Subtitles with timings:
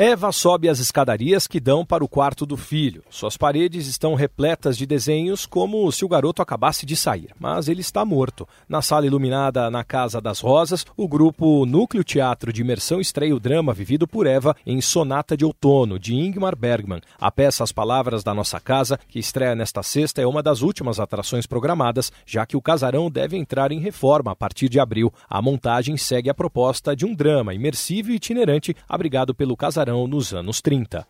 [0.00, 3.02] Eva sobe as escadarias que dão para o quarto do filho.
[3.10, 7.80] Suas paredes estão repletas de desenhos como se o garoto acabasse de sair, mas ele
[7.80, 8.46] está morto.
[8.68, 13.40] Na sala iluminada na Casa das Rosas, o grupo Núcleo Teatro de Imersão estreia o
[13.40, 17.00] drama vivido por Eva em Sonata de Outono, de Ingmar Bergman.
[17.20, 21.00] A peça As Palavras da Nossa Casa, que estreia nesta sexta, é uma das últimas
[21.00, 25.12] atrações programadas, já que o casarão deve entrar em reforma a partir de abril.
[25.28, 30.34] A montagem segue a proposta de um drama imersivo e itinerante abrigado pelo casarão nos
[30.34, 31.06] anos 30.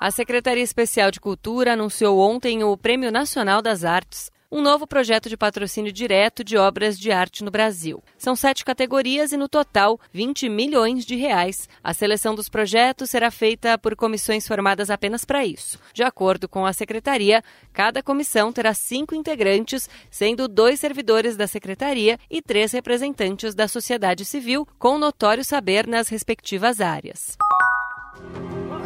[0.00, 5.28] A Secretaria Especial de Cultura anunciou ontem o Prêmio Nacional das Artes, um novo projeto
[5.28, 8.02] de patrocínio direto de obras de arte no Brasil.
[8.16, 11.68] São sete categorias e, no total, 20 milhões de reais.
[11.84, 15.78] A seleção dos projetos será feita por comissões formadas apenas para isso.
[15.92, 22.18] De acordo com a secretaria, cada comissão terá cinco integrantes, sendo dois servidores da secretaria
[22.30, 27.36] e três representantes da sociedade civil, com notório saber nas respectivas áreas.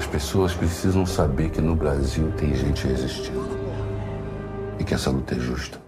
[0.03, 3.57] As pessoas precisam saber que no Brasil tem gente resistindo
[4.77, 5.81] e que essa luta é justa.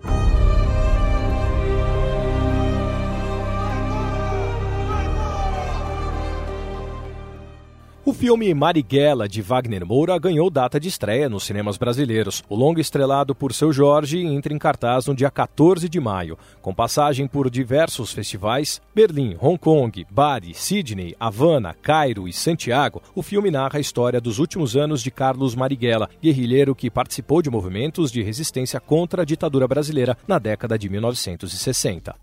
[8.06, 12.44] O filme Marighella, de Wagner Moura, ganhou data de estreia nos cinemas brasileiros.
[12.50, 16.36] O longo estrelado por seu Jorge entra em cartaz no dia 14 de maio.
[16.61, 23.22] Com passagem por diversos festivais, Berlim, Hong Kong, Bari, Sydney, Havana, Cairo e Santiago, o
[23.22, 28.12] filme narra a história dos últimos anos de Carlos Marighella, guerrilheiro que participou de movimentos
[28.12, 32.14] de resistência contra a ditadura brasileira na década de 1960.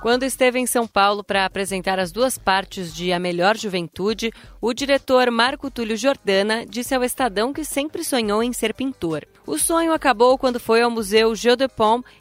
[0.00, 4.72] Quando esteve em São Paulo para apresentar as duas partes de A Melhor Juventude, o
[4.72, 9.26] diretor Marco Túlio Jordana disse ao Estadão que sempre sonhou em ser pintor.
[9.46, 11.68] O sonho acabou quando foi ao Museu Jeu de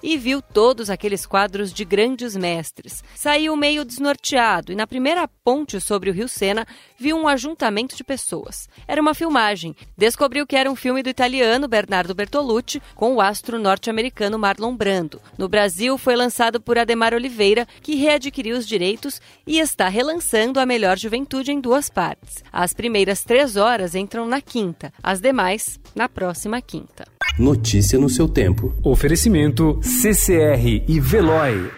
[0.01, 3.03] e viu todos aqueles quadros de grandes mestres.
[3.15, 6.65] Saiu meio desnorteado e na primeira ponte sobre o Rio Sena
[6.97, 8.67] viu um ajuntamento de pessoas.
[8.87, 9.75] Era uma filmagem.
[9.97, 15.21] Descobriu que era um filme do italiano Bernardo Bertolucci com o astro norte-americano Marlon Brando.
[15.37, 20.65] No Brasil foi lançado por Ademar Oliveira, que readquiriu os direitos e está relançando A
[20.65, 22.43] Melhor Juventude em duas partes.
[22.51, 27.07] As primeiras três horas entram na quinta, as demais na próxima quinta.
[27.37, 28.73] Notícia no seu tempo.
[28.83, 31.71] Oferecimento CCR e Veloy.